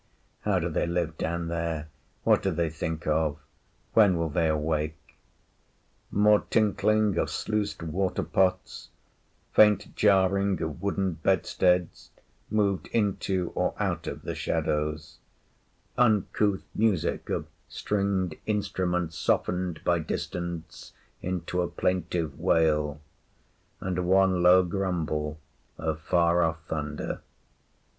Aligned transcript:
‘How 0.39 0.57
do 0.57 0.67
they 0.67 0.87
live 0.87 1.15
down 1.19 1.47
there? 1.47 1.87
What 2.23 2.41
do 2.41 2.49
they 2.49 2.71
think 2.71 3.05
of? 3.05 3.37
When 3.93 4.17
will 4.17 4.29
they 4.29 4.47
awake?’ 4.47 4.97
More 6.09 6.39
tinkling 6.49 7.19
of 7.19 7.29
sluiced 7.29 7.83
water 7.83 8.23
pots; 8.23 8.89
faint 9.53 9.95
jarring 9.95 10.59
of 10.59 10.81
wooden 10.81 11.19
bedsteads 11.21 12.09
moved 12.49 12.87
into 12.87 13.51
or 13.53 13.75
out 13.79 14.07
of 14.07 14.23
the 14.23 14.33
shadows; 14.33 15.19
uncouth 15.99 16.63
music 16.73 17.29
of 17.29 17.45
stringed 17.69 18.33
instruments 18.47 19.15
softened 19.15 19.83
by 19.83 19.99
distance 19.99 20.93
into 21.21 21.61
a 21.61 21.67
plaintive 21.67 22.39
wail, 22.39 22.99
and 23.79 24.07
one 24.07 24.41
low 24.41 24.63
grumble 24.63 25.39
of 25.77 25.99
far 26.01 26.41
off 26.41 26.65
thunder. 26.65 27.21